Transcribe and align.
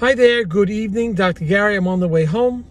Hi 0.00 0.14
there, 0.14 0.44
good 0.44 0.70
evening. 0.70 1.14
Dr. 1.14 1.44
Gary, 1.44 1.74
I'm 1.74 1.88
on 1.88 1.98
the 1.98 2.06
way 2.06 2.24
home. 2.24 2.64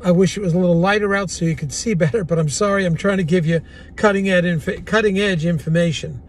I 0.00 0.12
wish 0.12 0.36
it 0.36 0.40
was 0.42 0.54
a 0.54 0.58
little 0.60 0.78
lighter 0.78 1.12
out 1.12 1.28
so 1.28 1.44
you 1.44 1.56
could 1.56 1.72
see 1.72 1.92
better, 1.92 2.22
but 2.22 2.38
I'm 2.38 2.48
sorry, 2.48 2.84
I'm 2.84 2.94
trying 2.94 3.16
to 3.16 3.24
give 3.24 3.44
you 3.44 3.62
cutting 3.96 4.30
edge, 4.30 4.84
cutting 4.86 5.18
edge 5.18 5.44
information. 5.44 6.22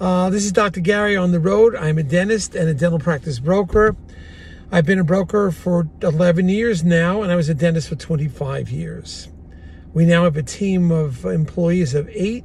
Uh, 0.00 0.30
this 0.30 0.46
is 0.46 0.52
Dr. 0.52 0.80
Gary 0.80 1.18
on 1.18 1.32
the 1.32 1.38
road. 1.38 1.76
I'm 1.76 1.98
a 1.98 2.02
dentist 2.02 2.54
and 2.54 2.66
a 2.66 2.72
dental 2.72 2.98
practice 2.98 3.40
broker. 3.40 3.94
I've 4.72 4.86
been 4.86 5.00
a 5.00 5.04
broker 5.04 5.50
for 5.50 5.86
11 6.00 6.48
years 6.48 6.82
now, 6.82 7.20
and 7.20 7.30
I 7.30 7.36
was 7.36 7.50
a 7.50 7.54
dentist 7.54 7.90
for 7.90 7.96
25 7.96 8.70
years. 8.70 9.28
We 9.92 10.06
now 10.06 10.24
have 10.24 10.38
a 10.38 10.42
team 10.42 10.90
of 10.90 11.26
employees 11.26 11.94
of 11.94 12.08
eight, 12.14 12.44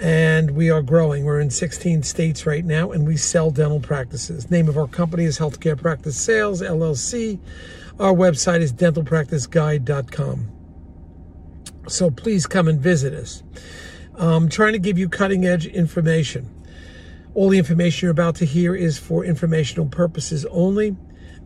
and 0.00 0.50
we 0.52 0.70
are 0.70 0.82
growing. 0.82 1.24
We're 1.24 1.40
in 1.40 1.50
16 1.50 2.02
states 2.02 2.46
right 2.46 2.64
now, 2.64 2.92
and 2.92 3.06
we 3.06 3.16
sell 3.16 3.50
dental 3.50 3.80
practices. 3.80 4.50
Name 4.50 4.68
of 4.68 4.76
our 4.76 4.86
company 4.86 5.24
is 5.24 5.38
Healthcare 5.38 5.80
Practice 5.80 6.18
Sales 6.18 6.60
LLC. 6.60 7.38
Our 7.98 8.12
website 8.12 8.60
is 8.60 8.72
dentalpracticeguide.com. 8.72 10.52
So 11.88 12.10
please 12.10 12.46
come 12.46 12.68
and 12.68 12.80
visit 12.80 13.14
us. 13.14 13.42
I'm 14.14 14.48
trying 14.48 14.72
to 14.72 14.78
give 14.78 14.98
you 14.98 15.08
cutting 15.08 15.44
edge 15.46 15.66
information. 15.66 16.52
All 17.34 17.48
the 17.48 17.58
information 17.58 18.06
you're 18.06 18.12
about 18.12 18.36
to 18.36 18.44
hear 18.46 18.74
is 18.74 18.98
for 18.98 19.24
informational 19.24 19.86
purposes 19.86 20.46
only, 20.46 20.96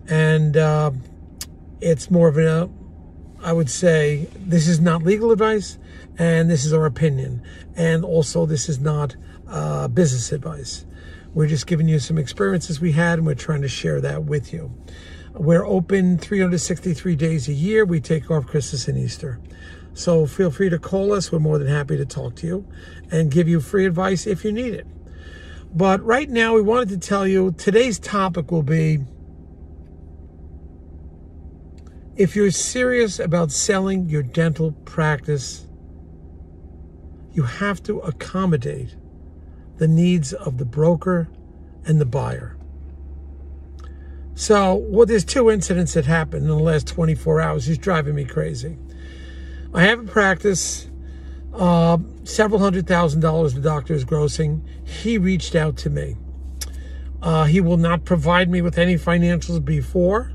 and 0.09 0.57
uh, 0.57 0.93
it's 1.81 2.11
more 2.11 2.29
of 2.29 2.39
a, 2.39 2.69
I 3.43 3.53
would 3.53 3.71
say, 3.71 4.29
this 4.37 4.69
is 4.69 4.81
not 4.81 5.03
legal 5.03 5.31
advice, 5.31 5.79
and 6.19 6.51
this 6.51 6.65
is 6.65 6.73
our 6.73 6.85
opinion, 6.85 7.43
and 7.75 8.05
also 8.05 8.45
this 8.45 8.69
is 8.69 8.79
not 8.79 9.17
uh, 9.49 9.89
business 9.89 10.33
advice. 10.33 10.85
We're 11.33 11.47
just 11.47 11.67
giving 11.67 11.89
you 11.89 11.99
some 11.99 12.19
experiences 12.19 12.81
we 12.81 12.93
had, 12.93 13.19
and 13.19 13.27
we're 13.27 13.35
trying 13.35 13.63
to 13.63 13.69
share 13.69 14.01
that 14.03 14.25
with 14.25 14.53
you. 14.53 14.73
We're 15.33 15.65
open 15.65 16.19
363 16.19 17.17
days 17.17 17.49
a 17.49 17.53
year. 17.53 17.85
We 17.85 18.01
take 18.01 18.31
off 18.31 18.47
Christmas 18.47 18.89
and 18.89 18.99
Easter. 18.99 19.41
So 19.95 20.27
feel 20.27 20.51
free 20.51 20.69
to 20.69 20.79
call 20.79 21.13
us. 21.13 21.33
We're 21.33 21.39
more 21.39 21.59
than 21.59 21.69
happy 21.69 21.97
to 21.97 22.05
talk 22.05 22.37
to 22.37 22.47
you 22.47 22.67
and 23.11 23.31
give 23.31 23.49
you 23.49 23.61
free 23.61 23.87
advice 23.87 24.27
if 24.27 24.45
you 24.45 24.53
need 24.53 24.75
it. 24.75 24.87
But 25.73 26.03
right 26.03 26.29
now, 26.29 26.55
we 26.55 26.63
wanted 26.63 26.89
to 26.91 26.99
tell 26.99 27.27
you 27.27 27.53
today's 27.53 27.99
topic 27.99 28.51
will 28.51 28.65
be 28.65 28.99
if 32.21 32.37
you're 32.37 32.51
serious 32.51 33.19
about 33.19 33.51
selling 33.51 34.07
your 34.11 34.23
dental 34.23 34.73
practice, 34.85 35.67
you 37.33 37.45
have 37.45 37.83
to 37.83 37.99
accommodate 38.01 38.95
the 39.79 39.89
needs 39.89 40.35
of 40.35 40.59
the 40.59 40.67
broker 40.67 41.31
and 41.87 41.99
the 41.99 42.05
buyer. 42.05 42.59
So, 44.35 44.75
well, 44.75 45.07
there's 45.07 45.25
two 45.25 45.51
incidents 45.51 45.95
that 45.95 46.05
happened 46.05 46.43
in 46.43 46.49
the 46.49 46.57
last 46.57 46.87
24 46.89 47.41
hours. 47.41 47.65
He's 47.65 47.79
driving 47.79 48.15
me 48.15 48.27
crazy. 48.27 48.77
I 49.73 49.85
have 49.85 50.01
a 50.01 50.05
practice, 50.05 50.91
uh, 51.55 51.97
several 52.25 52.61
hundred 52.61 52.87
thousand 52.87 53.21
dollars 53.21 53.55
the 53.55 53.63
doctor 53.63 53.95
is 53.95 54.05
grossing. 54.05 54.61
He 54.87 55.17
reached 55.17 55.55
out 55.55 55.79
to 55.79 55.89
me. 55.89 56.17
Uh, 57.23 57.45
he 57.45 57.63
will 57.63 57.79
not 57.79 58.05
provide 58.05 58.51
me 58.51 58.61
with 58.61 58.77
any 58.77 58.97
financials 58.97 59.65
before. 59.65 60.35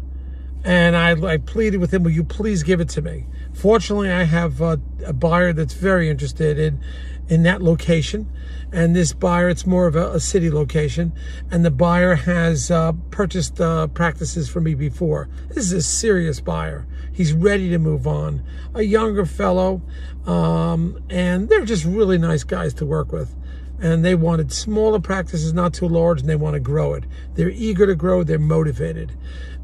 And 0.66 0.98
I, 0.98 1.12
I 1.12 1.38
pleaded 1.38 1.78
with 1.78 1.94
him, 1.94 2.02
will 2.02 2.12
you 2.12 2.24
please 2.24 2.64
give 2.64 2.82
it 2.82 2.90
to 2.90 3.02
me? 3.02 3.28
Fortunately, 3.54 4.12
I 4.12 4.24
have 4.24 4.62
a, 4.62 4.82
a 5.06 5.14
buyer 5.14 5.54
that's 5.54 5.76
very 5.76 6.10
interested 6.10 6.58
in, 6.58 6.84
in 7.28 7.44
that 7.44 7.62
location. 7.62 8.28
And 8.72 8.96
this 8.96 9.14
buyer, 9.14 9.48
it's 9.48 9.68
more 9.68 9.86
of 9.86 9.96
a, 9.96 10.14
a 10.14 10.20
city 10.20 10.50
location. 10.50 11.14
And 11.52 11.64
the 11.64 11.70
buyer 11.70 12.16
has 12.16 12.72
uh, 12.72 12.94
purchased 13.12 13.62
uh, 13.62 13.86
practices 13.88 14.50
from 14.50 14.64
me 14.64 14.74
before. 14.74 15.30
This 15.50 15.66
is 15.66 15.72
a 15.72 15.82
serious 15.84 16.42
buyer. 16.42 16.88
He's 17.14 17.32
ready 17.32 17.70
to 17.70 17.78
move 17.78 18.08
on. 18.08 18.44
A 18.74 18.82
younger 18.82 19.28
fellow. 19.28 19.84
Um, 20.26 21.00
and 21.12 21.48
they're 21.48 21.64
just 21.64 21.86
really 21.86 22.18
nice 22.18 22.44
guys 22.44 22.74
to 22.76 22.88
work 22.88 23.12
with 23.12 23.36
and 23.80 24.06
they 24.06 24.16
wanted 24.16 24.52
smaller 24.52 25.00
practices, 25.00 25.54
not 25.54 25.74
too 25.74 25.88
large, 25.88 26.22
and 26.22 26.30
they 26.30 26.36
want 26.36 26.54
to 26.54 26.60
grow 26.60 26.94
it. 26.94 27.04
They're 27.34 27.50
eager 27.50 27.86
to 27.86 27.96
grow, 27.96 28.24
they're 28.24 28.40
motivated. 28.40 29.12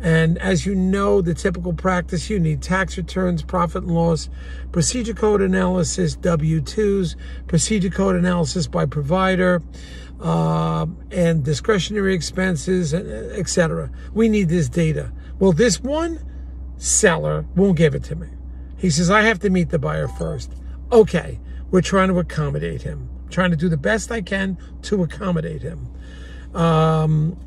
And 0.02 0.38
as 0.40 0.66
you 0.66 0.74
know, 0.74 1.22
the 1.22 1.34
typical 1.34 1.74
practice, 1.74 2.30
you 2.30 2.40
need 2.40 2.62
tax 2.62 2.98
returns, 2.98 3.44
profit 3.44 3.84
and 3.84 3.94
loss, 3.94 4.30
procedure 4.72 5.14
code 5.14 5.42
analysis, 5.42 6.16
W 6.16 6.60
2s, 6.60 7.16
procedure 7.48 7.90
code 7.90 8.16
analysis 8.16 8.68
by 8.68 8.86
provider, 8.86 9.62
uh, 10.20 10.88
and 11.12 11.44
discretionary 11.44 12.14
expenses, 12.14 12.94
etc. 12.94 13.92
We 14.14 14.28
need 14.28 14.50
this 14.50 14.70
data. 14.70 15.12
Well, 15.40 15.52
this 15.52 15.82
one 15.82 16.20
seller 16.78 17.46
won't 17.56 17.78
give 17.78 17.96
it 17.96 18.04
to 18.06 18.16
me. 18.16 18.28
He 18.78 18.90
says, 18.90 19.12
I 19.12 19.22
have 19.22 19.40
to 19.40 19.50
meet 19.50 19.70
the 19.70 19.80
buyer 19.80 20.08
first. 20.08 20.52
Okay, 20.92 21.40
we're 21.70 21.82
trying 21.82 22.10
to 22.10 22.18
accommodate 22.20 22.82
him 22.82 23.11
trying 23.32 23.52
to 23.52 23.58
do 23.58 23.70
the 23.70 23.78
best 23.78 24.12
I 24.12 24.22
can 24.22 24.58
to 24.84 25.04
accommodate 25.04 25.62
him. 25.62 25.88
Um, 26.54 27.38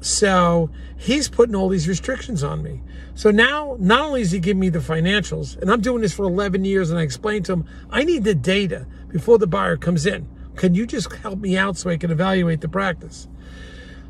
so 0.00 0.70
he's 0.98 1.28
putting 1.28 1.54
all 1.54 1.68
these 1.68 1.88
restrictions 1.88 2.42
on 2.42 2.62
me. 2.62 2.82
So 3.14 3.30
now, 3.30 3.76
not 3.78 4.00
only 4.00 4.20
is 4.20 4.32
he 4.32 4.38
giving 4.38 4.60
me 4.60 4.68
the 4.68 4.80
financials, 4.80 5.56
and 5.60 5.70
I'm 5.70 5.80
doing 5.80 6.02
this 6.02 6.12
for 6.12 6.24
11 6.24 6.64
years, 6.64 6.90
and 6.90 6.98
I 6.98 7.02
explained 7.02 7.46
to 7.46 7.54
him, 7.54 7.64
I 7.90 8.04
need 8.04 8.24
the 8.24 8.34
data 8.34 8.86
before 9.08 9.38
the 9.38 9.46
buyer 9.46 9.76
comes 9.76 10.04
in. 10.04 10.28
Can 10.56 10.74
you 10.74 10.86
just 10.86 11.12
help 11.14 11.38
me 11.38 11.56
out 11.56 11.76
so 11.76 11.90
I 11.90 11.96
can 11.96 12.10
evaluate 12.10 12.60
the 12.60 12.68
practice? 12.68 13.28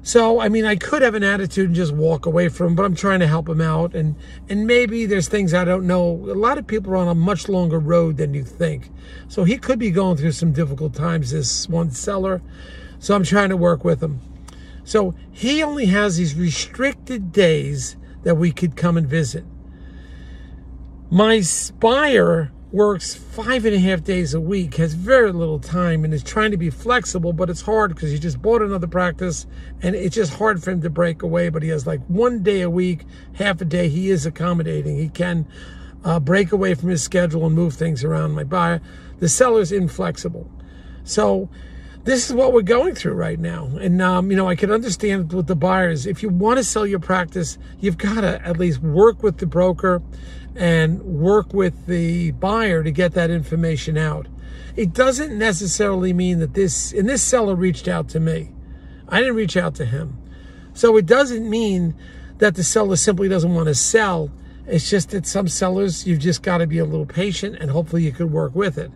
So, 0.07 0.39
I 0.39 0.51
mean, 0.51 0.67
I 0.67 0.77
could 0.77 1.01
have 1.01 1.15
an 1.15 1.23
attitude 1.23 1.69
and 1.69 1.75
just 1.75 1.95
walk 1.95 2.27
away 2.27 2.51
from 2.51 2.69
him, 2.69 2.75
but 2.75 2.85
I'm 2.85 2.95
trying 2.95 3.21
to 3.21 3.27
help 3.27 3.49
him 3.49 3.63
out. 3.63 3.95
And, 3.95 4.17
and 4.51 4.67
maybe 4.67 5.07
there's 5.07 5.29
things 5.29 5.55
I 5.55 5.65
don't 5.65 5.87
know. 5.87 6.11
A 6.11 6.37
lot 6.37 6.59
of 6.59 6.67
people 6.67 6.93
are 6.93 6.97
on 6.97 7.09
a 7.09 7.15
much 7.15 7.49
longer 7.49 7.79
road 7.79 8.19
than 8.19 8.35
you 8.35 8.45
think. 8.45 8.91
So 9.29 9.45
he 9.45 9.57
could 9.57 9.79
be 9.79 9.91
going 9.91 10.19
through 10.19 10.33
some 10.33 10.53
difficult 10.53 10.93
times, 10.93 11.31
this 11.31 11.67
one 11.71 11.91
seller. 11.91 12.43
So 12.99 13.15
I'm 13.15 13.25
trying 13.25 13.49
to 13.49 13.57
work 13.57 13.83
with 13.83 14.03
him. 14.03 14.21
So 14.85 15.15
he 15.33 15.63
only 15.63 15.87
has 15.87 16.19
these 16.19 16.35
restricted 16.35 17.33
days 17.33 17.97
that 18.25 18.35
we 18.35 18.53
could 18.53 18.77
come 18.77 18.99
and 18.99 19.07
visit. 19.07 19.47
My 21.11 21.43
buyer 21.81 22.53
works 22.75 23.15
five 23.15 23.65
and 23.65 23.75
a 23.75 23.79
half 23.79 24.03
days 24.03 24.35
a 24.35 24.41
week, 24.41 24.75
has 24.75 24.95
very 24.95 25.31
little 25.31 25.61
time, 25.61 26.05
and 26.05 26.13
is 26.13 26.25
trying 26.25 26.51
to 26.51 26.57
be 26.57 26.71
flexible, 26.71 27.33
but 27.33 27.49
it's 27.49 27.61
hard 27.61 27.95
because 27.95 28.11
he 28.11 28.19
just 28.19 28.43
bought 28.43 28.61
another 28.61 28.89
practice 28.89 29.47
and 29.81 29.95
it's 29.95 30.17
just 30.17 30.35
hard 30.35 30.61
for 30.61 30.73
him 30.73 30.83
to 30.83 30.91
break 30.91 31.23
away. 31.23 31.49
But 31.51 31.63
he 31.63 31.69
has 31.69 31.87
like 31.87 32.05
one 32.09 32.43
day 32.43 32.63
a 32.63 32.69
week, 32.69 33.05
half 33.35 33.61
a 33.61 33.65
day. 33.65 33.89
He 33.89 34.11
is 34.11 34.27
accommodating. 34.27 34.99
He 34.99 35.09
can 35.09 35.47
uh, 36.05 36.19
break 36.19 36.51
away 36.51 36.75
from 36.75 36.89
his 36.89 37.01
schedule 37.01 37.47
and 37.47 37.55
move 37.55 37.75
things 37.75 38.03
around. 38.03 38.33
My 38.33 38.45
buyer, 38.45 38.81
the 39.21 39.29
seller's 39.29 39.71
inflexible. 39.71 40.51
So, 41.05 41.49
this 42.03 42.29
is 42.29 42.35
what 42.35 42.53
we're 42.53 42.61
going 42.61 42.95
through 42.95 43.15
right 43.15 43.39
now. 43.39 43.65
And, 43.81 44.03
um, 44.03 44.31
you 44.31 44.37
know, 44.37 44.47
I 44.47 44.57
can 44.57 44.71
understand 44.71 45.33
with 45.33 45.47
the 45.47 45.57
buyers. 45.57 46.07
If 46.07 46.23
you 46.23 46.29
want 46.29 46.59
to 46.59 46.65
sell 46.65 46.87
your 46.87 46.99
practice, 46.99 47.57
you've 47.81 47.97
got 47.97 48.21
to 48.21 48.47
at 48.47 48.59
least 48.59 48.83
work 48.83 49.23
with 49.23 49.39
the 49.39 49.47
broker 49.47 50.03
and 50.55 51.03
work 51.03 51.53
with 51.53 51.87
the 51.87 52.31
buyer 52.33 52.83
to 52.83 52.91
get 52.91 53.13
that 53.15 53.31
information 53.31 53.97
out. 53.97 54.27
It 54.77 54.93
doesn't 54.93 55.37
necessarily 55.37 56.13
mean 56.13 56.39
that 56.41 56.55
this, 56.55 56.93
and 56.93 57.09
this 57.09 57.23
seller 57.23 57.55
reached 57.55 57.89
out 57.89 58.09
to 58.11 58.21
me. 58.21 58.51
I 59.09 59.21
didn't 59.21 59.37
reach 59.37 59.57
out 59.57 59.75
to 59.77 59.85
him. 59.85 60.19
So 60.73 60.97
it 60.97 61.07
doesn't 61.07 61.49
mean 61.49 61.95
that 62.39 62.57
the 62.57 62.65
seller 62.65 62.97
simply 62.97 63.29
doesn't 63.29 63.55
want 63.55 63.69
to 63.69 63.75
sell. 63.75 64.31
It's 64.67 64.91
just 64.91 65.11
that 65.11 65.27
some 65.27 65.47
sellers, 65.47 66.07
you've 66.07 66.21
just 66.21 66.43
got 66.43 66.59
to 66.59 66.67
be 66.67 66.79
a 66.79 66.85
little 66.85 67.07
patient 67.07 67.57
and 67.61 67.71
hopefully 67.71 68.03
you 68.03 68.13
could 68.13 68.33
work 68.33 68.55
with 68.55 68.79
it. 68.79 68.91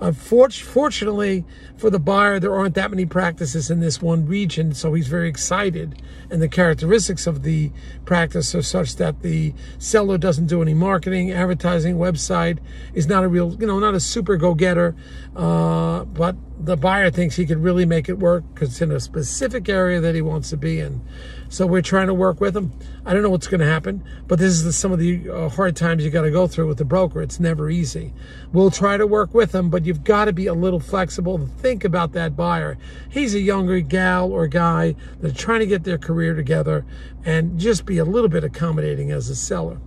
Unfortunately 0.00 1.44
for 1.76 1.90
the 1.90 1.98
buyer, 1.98 2.38
there 2.38 2.54
aren't 2.54 2.74
that 2.74 2.90
many 2.90 3.04
practices 3.04 3.70
in 3.70 3.80
this 3.80 4.00
one 4.00 4.26
region, 4.26 4.72
so 4.72 4.94
he's 4.94 5.08
very 5.08 5.28
excited. 5.28 6.00
And 6.30 6.40
the 6.40 6.48
characteristics 6.48 7.26
of 7.26 7.42
the 7.42 7.72
practice 8.04 8.54
are 8.54 8.62
such 8.62 8.96
that 8.96 9.22
the 9.22 9.54
seller 9.78 10.18
doesn't 10.18 10.46
do 10.46 10.62
any 10.62 10.74
marketing, 10.74 11.32
advertising, 11.32 11.96
website, 11.96 12.58
is 12.94 13.08
not 13.08 13.24
a 13.24 13.28
real, 13.28 13.56
you 13.58 13.66
know, 13.66 13.78
not 13.80 13.94
a 13.94 14.00
super 14.00 14.36
go-getter, 14.36 14.94
uh, 15.34 16.04
but 16.04 16.36
the 16.60 16.76
buyer 16.76 17.10
thinks 17.10 17.36
he 17.36 17.46
could 17.46 17.62
really 17.62 17.86
make 17.86 18.08
it 18.08 18.18
work 18.18 18.44
because 18.52 18.70
it's 18.70 18.80
in 18.80 18.90
a 18.90 19.00
specific 19.00 19.68
area 19.68 20.00
that 20.00 20.14
he 20.14 20.22
wants 20.22 20.50
to 20.50 20.56
be 20.56 20.80
in. 20.80 21.00
So 21.48 21.66
we're 21.66 21.82
trying 21.82 22.08
to 22.08 22.14
work 22.14 22.40
with 22.40 22.56
him. 22.56 22.72
I 23.06 23.14
don't 23.14 23.22
know 23.22 23.30
what's 23.30 23.46
going 23.46 23.60
to 23.60 23.66
happen, 23.66 24.04
but 24.26 24.38
this 24.38 24.52
is 24.52 24.64
the, 24.64 24.72
some 24.72 24.92
of 24.92 24.98
the 24.98 25.30
uh, 25.30 25.48
hard 25.48 25.76
times 25.76 26.04
you 26.04 26.10
got 26.10 26.22
to 26.22 26.30
go 26.30 26.46
through 26.46 26.66
with 26.66 26.78
the 26.78 26.84
broker. 26.84 27.22
It's 27.22 27.40
never 27.40 27.70
easy. 27.70 28.12
We'll 28.52 28.70
try 28.70 28.96
to 28.96 29.06
work 29.06 29.32
with 29.32 29.54
him, 29.54 29.70
but 29.70 29.86
you've 29.88 30.04
got 30.04 30.26
to 30.26 30.32
be 30.32 30.46
a 30.46 30.54
little 30.54 30.78
flexible. 30.78 31.38
To 31.38 31.46
think 31.46 31.82
about 31.82 32.12
that 32.12 32.36
buyer. 32.36 32.78
He's 33.08 33.34
a 33.34 33.40
younger 33.40 33.80
gal 33.80 34.30
or 34.30 34.46
guy 34.46 34.94
that's 35.20 35.40
trying 35.40 35.60
to 35.60 35.66
get 35.66 35.82
their 35.82 35.98
career 35.98 36.34
together 36.34 36.84
and 37.24 37.58
just 37.58 37.84
be 37.84 37.98
a 37.98 38.04
little 38.04 38.28
bit 38.28 38.44
accommodating 38.44 39.10
as 39.10 39.28
a 39.28 39.34
seller. 39.34 39.80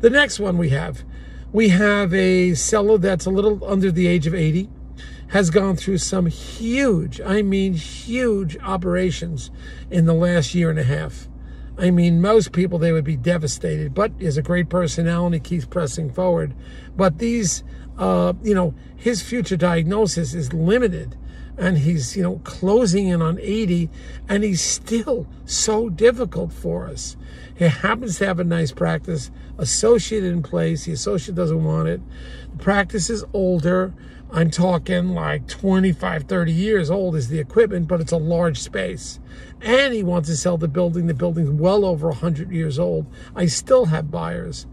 The 0.00 0.10
next 0.10 0.38
one 0.40 0.56
we 0.56 0.70
have, 0.70 1.04
we 1.52 1.68
have 1.70 2.14
a 2.14 2.54
seller 2.54 2.96
that's 2.96 3.26
a 3.26 3.30
little 3.30 3.62
under 3.64 3.90
the 3.90 4.06
age 4.06 4.26
of 4.26 4.34
80 4.34 4.70
has 5.28 5.50
gone 5.50 5.74
through 5.74 5.98
some 5.98 6.26
huge, 6.26 7.20
I 7.20 7.42
mean 7.42 7.74
huge 7.74 8.56
operations 8.58 9.50
in 9.90 10.06
the 10.06 10.14
last 10.14 10.54
year 10.54 10.70
and 10.70 10.78
a 10.78 10.84
half. 10.84 11.26
I 11.76 11.90
mean, 11.90 12.20
most 12.20 12.52
people, 12.52 12.78
they 12.78 12.92
would 12.92 13.04
be 13.04 13.16
devastated, 13.16 13.94
but 13.94 14.12
is 14.20 14.36
a 14.36 14.42
great 14.42 14.68
personality, 14.68 15.40
keeps 15.40 15.64
pressing 15.64 16.12
forward. 16.12 16.54
But 16.96 17.18
these, 17.18 17.64
uh, 17.98 18.32
you 18.42 18.54
know, 18.54 18.74
his 18.96 19.22
future 19.22 19.56
diagnosis 19.56 20.34
is 20.34 20.52
limited 20.52 21.16
and 21.56 21.78
he's, 21.78 22.16
you 22.16 22.22
know, 22.22 22.40
closing 22.44 23.08
in 23.08 23.22
on 23.22 23.38
80 23.40 23.88
and 24.28 24.42
he's 24.42 24.60
still 24.60 25.26
so 25.44 25.88
difficult 25.88 26.52
for 26.52 26.86
us. 26.86 27.16
He 27.56 27.66
happens 27.66 28.18
to 28.18 28.26
have 28.26 28.40
a 28.40 28.44
nice 28.44 28.72
practice 28.72 29.30
associate 29.58 30.24
in 30.24 30.42
place. 30.42 30.84
The 30.84 30.92
associate 30.92 31.36
doesn't 31.36 31.62
want 31.62 31.88
it. 31.88 32.00
The 32.52 32.62
practice 32.62 33.08
is 33.10 33.24
older. 33.32 33.94
I'm 34.32 34.50
talking 34.50 35.10
like 35.10 35.46
25, 35.46 36.24
30 36.24 36.52
years 36.52 36.90
old 36.90 37.14
is 37.14 37.28
the 37.28 37.38
equipment, 37.38 37.86
but 37.86 38.00
it's 38.00 38.10
a 38.10 38.16
large 38.16 38.58
space. 38.58 39.20
And 39.60 39.94
he 39.94 40.02
wants 40.02 40.28
to 40.28 40.36
sell 40.36 40.58
the 40.58 40.66
building. 40.66 41.06
The 41.06 41.14
building's 41.14 41.50
well 41.50 41.84
over 41.84 42.08
100 42.08 42.50
years 42.50 42.78
old. 42.78 43.06
I 43.36 43.46
still 43.46 43.86
have 43.86 44.10
buyers. 44.10 44.66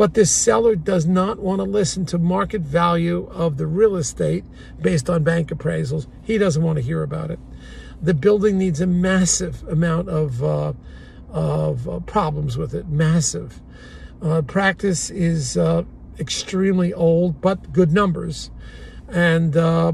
But 0.00 0.14
this 0.14 0.34
seller 0.34 0.76
does 0.76 1.04
not 1.04 1.40
want 1.40 1.58
to 1.58 1.64
listen 1.64 2.06
to 2.06 2.16
market 2.16 2.62
value 2.62 3.28
of 3.32 3.58
the 3.58 3.66
real 3.66 3.96
estate 3.96 4.46
based 4.80 5.10
on 5.10 5.24
bank 5.24 5.50
appraisals. 5.50 6.06
He 6.22 6.38
doesn't 6.38 6.62
want 6.62 6.76
to 6.76 6.82
hear 6.82 7.02
about 7.02 7.30
it. 7.30 7.38
The 8.00 8.14
building 8.14 8.56
needs 8.56 8.80
a 8.80 8.86
massive 8.86 9.62
amount 9.68 10.08
of, 10.08 10.42
uh, 10.42 10.72
of 11.28 11.86
uh, 11.86 12.00
problems 12.00 12.56
with 12.56 12.74
it, 12.74 12.88
massive. 12.88 13.60
Uh, 14.22 14.40
practice 14.40 15.10
is 15.10 15.58
uh, 15.58 15.82
extremely 16.18 16.94
old, 16.94 17.42
but 17.42 17.70
good 17.70 17.92
numbers. 17.92 18.50
And 19.06 19.54
uh, 19.54 19.92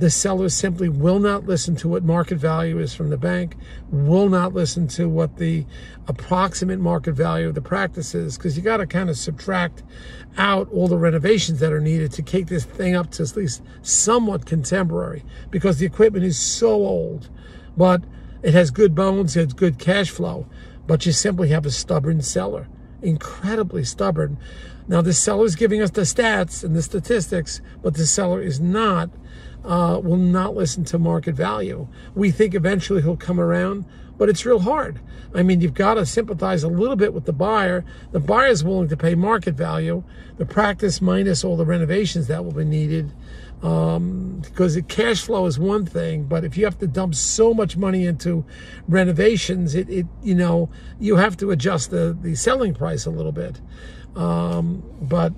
the 0.00 0.10
seller 0.10 0.48
simply 0.48 0.88
will 0.88 1.18
not 1.18 1.44
listen 1.44 1.76
to 1.76 1.88
what 1.88 2.02
market 2.02 2.38
value 2.38 2.78
is 2.78 2.94
from 2.94 3.10
the 3.10 3.16
bank, 3.16 3.54
will 3.90 4.28
not 4.28 4.54
listen 4.54 4.88
to 4.88 5.08
what 5.08 5.36
the 5.36 5.66
approximate 6.08 6.80
market 6.80 7.12
value 7.12 7.48
of 7.48 7.54
the 7.54 7.60
practice 7.60 8.14
is, 8.14 8.36
because 8.36 8.56
you 8.56 8.62
got 8.62 8.78
to 8.78 8.86
kind 8.86 9.10
of 9.10 9.16
subtract 9.16 9.82
out 10.38 10.70
all 10.72 10.88
the 10.88 10.96
renovations 10.96 11.60
that 11.60 11.72
are 11.72 11.80
needed 11.80 12.10
to 12.12 12.22
take 12.22 12.46
this 12.46 12.64
thing 12.64 12.96
up 12.96 13.10
to 13.10 13.22
at 13.22 13.36
least 13.36 13.62
somewhat 13.82 14.46
contemporary, 14.46 15.22
because 15.50 15.78
the 15.78 15.86
equipment 15.86 16.24
is 16.24 16.38
so 16.38 16.72
old. 16.72 17.28
But 17.76 18.02
it 18.42 18.54
has 18.54 18.70
good 18.70 18.94
bones, 18.94 19.36
it 19.36 19.44
has 19.44 19.52
good 19.52 19.78
cash 19.78 20.10
flow, 20.10 20.46
but 20.86 21.04
you 21.04 21.12
simply 21.12 21.50
have 21.50 21.66
a 21.66 21.70
stubborn 21.70 22.22
seller 22.22 22.66
incredibly 23.02 23.84
stubborn. 23.84 24.38
Now, 24.88 25.02
the 25.02 25.12
seller 25.12 25.44
is 25.44 25.56
giving 25.56 25.80
us 25.80 25.90
the 25.90 26.02
stats 26.02 26.64
and 26.64 26.74
the 26.74 26.82
statistics, 26.82 27.60
but 27.82 27.94
the 27.94 28.06
seller 28.06 28.40
is 28.40 28.60
not, 28.60 29.10
uh, 29.64 30.00
will 30.02 30.16
not 30.16 30.54
listen 30.54 30.84
to 30.84 30.98
market 30.98 31.34
value. 31.34 31.86
We 32.14 32.30
think 32.30 32.54
eventually 32.54 33.02
he'll 33.02 33.16
come 33.16 33.40
around, 33.40 33.84
but 34.16 34.28
it's 34.28 34.44
real 34.46 34.60
hard. 34.60 35.00
I 35.34 35.42
mean, 35.42 35.60
you've 35.60 35.74
got 35.74 35.94
to 35.94 36.06
sympathize 36.06 36.62
a 36.62 36.68
little 36.68 36.96
bit 36.96 37.14
with 37.14 37.24
the 37.24 37.32
buyer. 37.32 37.84
The 38.12 38.20
buyer 38.20 38.48
is 38.48 38.64
willing 38.64 38.88
to 38.88 38.96
pay 38.96 39.14
market 39.14 39.54
value, 39.54 40.02
the 40.38 40.46
practice 40.46 41.00
minus 41.00 41.44
all 41.44 41.56
the 41.56 41.64
renovations 41.64 42.26
that 42.26 42.44
will 42.44 42.52
be 42.52 42.64
needed. 42.64 43.12
Um, 43.62 44.40
because 44.42 44.74
the 44.74 44.82
cash 44.82 45.20
flow 45.20 45.44
is 45.44 45.58
one 45.58 45.84
thing, 45.84 46.24
but 46.24 46.44
if 46.44 46.56
you 46.56 46.64
have 46.64 46.78
to 46.78 46.86
dump 46.86 47.14
so 47.14 47.52
much 47.52 47.76
money 47.76 48.06
into 48.06 48.46
renovations, 48.88 49.74
it, 49.74 49.90
it 49.90 50.06
you 50.22 50.34
know, 50.34 50.70
you 50.98 51.16
have 51.16 51.36
to 51.38 51.50
adjust 51.50 51.90
the, 51.90 52.16
the 52.18 52.34
selling 52.34 52.72
price 52.72 53.04
a 53.04 53.10
little 53.10 53.32
bit. 53.32 53.60
Um, 54.16 54.82
but 55.02 55.34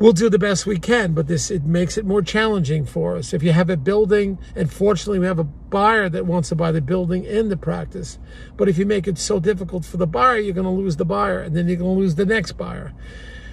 we'll 0.00 0.12
do 0.12 0.30
the 0.30 0.38
best 0.38 0.66
we 0.66 0.78
can, 0.78 1.12
but 1.12 1.28
this 1.28 1.50
it 1.50 1.62
makes 1.62 1.96
it 1.96 2.04
more 2.04 2.22
challenging 2.22 2.84
for 2.84 3.16
us. 3.16 3.32
If 3.32 3.42
you 3.44 3.52
have 3.52 3.70
a 3.70 3.76
building, 3.76 4.38
and 4.56 4.72
fortunately 4.72 5.20
we 5.20 5.26
have 5.26 5.38
a 5.38 5.44
buyer 5.44 6.08
that 6.08 6.26
wants 6.26 6.48
to 6.48 6.56
buy 6.56 6.72
the 6.72 6.80
building 6.80 7.24
in 7.24 7.50
the 7.50 7.56
practice, 7.56 8.18
but 8.56 8.68
if 8.68 8.78
you 8.78 8.86
make 8.86 9.06
it 9.06 9.18
so 9.18 9.38
difficult 9.38 9.84
for 9.84 9.98
the 9.98 10.06
buyer, 10.06 10.38
you're 10.38 10.54
going 10.54 10.64
to 10.64 10.70
lose 10.70 10.96
the 10.96 11.04
buyer, 11.04 11.40
and 11.40 11.54
then 11.54 11.68
you're 11.68 11.76
going 11.76 11.94
to 11.94 12.00
lose 12.00 12.16
the 12.16 12.26
next 12.26 12.52
buyer. 12.52 12.92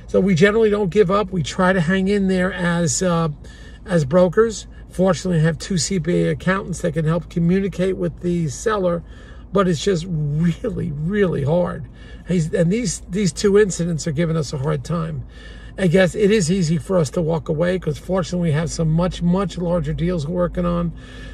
So 0.08 0.22
we 0.22 0.36
generally 0.36 0.70
don't 0.70 0.90
give 0.90 1.12
up. 1.12 1.32
We 1.32 1.44
try 1.44 1.74
to 1.74 1.82
hang 1.82 2.08
in 2.08 2.30
there 2.30 2.52
as 2.54 3.04
uh, 3.04 3.28
as 3.86 4.06
brokers. 4.06 4.68
Fortunately, 4.90 5.42
I 5.42 5.44
have 5.44 5.60
two 5.60 5.74
CPA 5.74 6.32
accountants 6.32 6.82
that 6.82 6.94
can 6.94 7.04
help 7.04 7.30
communicate 7.30 7.98
with 7.98 8.22
the 8.22 8.48
seller, 8.48 9.04
but 9.52 9.68
it's 9.68 9.84
just 9.84 10.06
really, 10.08 10.94
really 10.94 11.44
hard. 11.44 11.90
And 12.30 12.72
these 12.72 13.02
these 13.10 13.34
two 13.34 13.60
incidents 13.60 14.08
are 14.08 14.14
giving 14.14 14.38
us 14.38 14.54
a 14.54 14.60
hard 14.60 14.86
time. 14.86 15.26
I 15.78 15.88
guess 15.88 16.16
it 16.16 16.32
is 16.32 16.52
easy 16.52 16.78
for 16.78 16.98
us 16.98 17.10
to 17.12 17.22
walk 17.22 17.50
away 17.50 17.78
because 17.78 17.98
fortunately 17.98 18.50
we 18.50 18.54
have 18.54 18.72
some 18.72 18.90
much, 18.90 19.22
much 19.22 19.58
larger 19.58 19.94
deals 19.94 20.26
we're 20.26 20.36
working 20.36 20.66
on. 20.66 20.92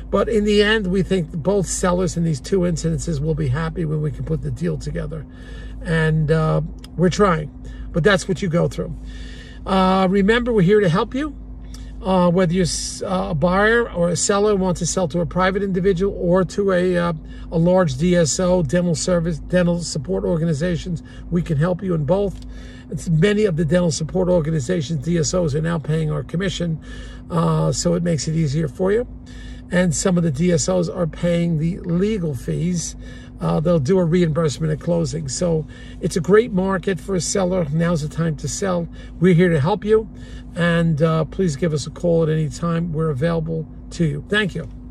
But 0.10 0.28
in 0.28 0.44
the 0.44 0.62
end, 0.62 0.88
we 0.88 1.01
think 1.01 1.31
both 1.31 1.66
sellers 1.66 2.18
in 2.18 2.24
these 2.24 2.42
two 2.42 2.60
incidences 2.60 3.19
will 3.19 3.36
be 3.36 3.48
happy 3.48 3.86
when 3.86 4.01
we 4.01 4.12
can 4.12 4.25
put 4.25 4.42
the 4.42 4.51
deal 4.51 4.78
together. 4.78 5.25
And 5.81 6.30
uh, 6.30 6.62
we're 6.95 7.10
trying 7.10 7.51
but 7.94 8.04
that's 8.04 8.28
what 8.28 8.42
you 8.42 8.50
go 8.50 8.68
through. 8.68 8.94
Uh, 9.66 10.07
remember, 10.10 10.51
we're 10.51 10.63
here 10.63 10.81
to 10.81 10.90
help 10.90 11.16
you. 11.16 11.38
Uh, 12.04 12.30
whether 12.30 12.52
you're 12.52 12.66
uh, 13.04 13.30
a 13.30 13.34
buyer 13.34 13.90
or 13.90 14.10
a 14.10 14.16
seller 14.16 14.58
wants 14.58 14.80
to 14.80 14.86
sell 14.86 15.08
to 15.08 15.22
a 15.22 15.26
private 15.26 15.64
individual 15.64 16.14
or 16.20 16.44
to 16.44 16.74
a, 16.74 16.98
uh, 16.98 17.14
a 17.50 17.58
large 17.58 17.96
DSO, 17.96 18.68
dental 18.68 18.94
service, 18.94 19.40
dental 19.40 19.80
support 19.80 20.26
organizations, 20.26 21.02
we 21.32 21.42
can 21.42 21.58
help 21.58 21.82
you 21.82 21.94
in 21.94 22.04
both. 22.04 22.46
It's 22.92 23.08
many 23.08 23.46
of 23.46 23.56
the 23.56 23.64
dental 23.64 23.90
support 23.90 24.28
organizations, 24.28 25.08
DSOs, 25.08 25.56
are 25.56 25.62
now 25.62 25.80
paying 25.80 26.12
our 26.12 26.24
commission, 26.24 26.78
uh, 27.32 27.72
so 27.72 27.94
it 27.94 28.04
makes 28.04 28.28
it 28.28 28.36
easier 28.36 28.68
for 28.68 28.92
you. 28.92 29.08
And 29.74 29.94
some 29.94 30.18
of 30.18 30.24
the 30.24 30.31
DSOs 30.31 30.96
are 30.96 31.08
paying 31.08 31.58
the 31.58 31.80
legal 31.80 32.34
fees 32.34 32.96
uh, 33.44 33.60
they'll 33.60 33.80
do 33.80 34.00
a 34.00 34.06
reimbursement 34.06 34.72
at 34.72 34.80
closing. 34.80 35.28
So 35.28 35.68
it's 36.00 36.16
a 36.16 36.22
great 36.22 36.54
market 36.54 37.00
for 37.00 37.14
a 37.16 37.22
seller. 37.22 37.68
Now's 37.72 38.02
the 38.02 38.08
time 38.08 38.38
to 38.38 38.48
sell. 38.48 38.88
We're 39.20 39.34
here 39.34 39.50
to 39.50 39.60
help 39.60 39.84
you. 39.84 40.10
And 40.56 41.02
uh, 41.02 41.25
please 41.25 41.58
give 41.58 41.74
us 41.74 41.86
a 41.86 41.92
call 41.92 42.24
at 42.24 42.30
any 42.30 42.48
time. 42.48 42.94
We're 42.94 43.10
available 43.10 43.68
to 43.92 44.06
you. 44.06 44.24
Thank 44.30 44.56
you. 44.56 44.82